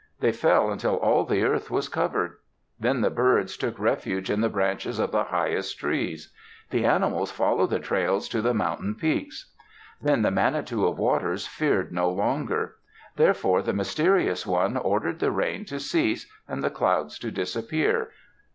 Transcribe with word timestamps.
They 0.19 0.31
fell 0.31 0.71
until 0.71 0.95
all 0.95 1.25
the 1.25 1.43
earth 1.43 1.69
was 1.69 1.87
covered. 1.87 2.37
Then 2.79 3.01
the 3.01 3.11
birds 3.11 3.55
took 3.55 3.77
refuge 3.77 4.31
in 4.31 4.41
the 4.41 4.49
branches 4.49 4.97
of 4.97 5.11
the 5.11 5.25
highest 5.25 5.77
trees. 5.77 6.33
The 6.71 6.85
animals 6.85 7.29
followed 7.29 7.69
the 7.69 7.77
trails 7.77 8.27
to 8.29 8.41
the 8.41 8.51
mountain 8.55 8.95
peaks. 8.95 9.51
Then 10.01 10.23
the 10.23 10.31
Manitou 10.31 10.87
of 10.87 10.97
Waters 10.97 11.45
feared 11.45 11.91
no 11.91 12.09
longer. 12.09 12.77
Therefore 13.15 13.61
the 13.61 13.73
Mysterious 13.73 14.43
One 14.43 14.75
ordered 14.75 15.19
the 15.19 15.29
rain 15.29 15.65
to 15.65 15.79
cease 15.79 16.27
and 16.47 16.63
the 16.63 16.71
clouds 16.71 17.19
to 17.19 17.29
disappear. 17.29 18.09